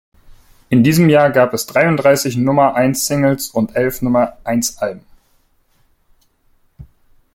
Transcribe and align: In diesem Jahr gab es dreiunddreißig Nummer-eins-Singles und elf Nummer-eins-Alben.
In 0.71 0.83
diesem 0.83 1.09
Jahr 1.09 1.29
gab 1.29 1.53
es 1.53 1.67
dreiunddreißig 1.67 2.35
Nummer-eins-Singles 2.35 3.49
und 3.51 3.75
elf 3.75 4.01
Nummer-eins-Alben. 4.01 5.05